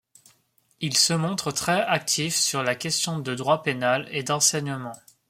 Il 0.79 0.97
se 0.97 1.13
montre 1.13 1.51
très 1.51 1.79
actif 1.81 2.33
sur 2.35 2.63
les 2.63 2.75
questions 2.75 3.19
de 3.19 3.35
droit 3.35 3.61
pénal 3.61 4.07
et 4.09 4.23
d'enseignement. 4.23 4.95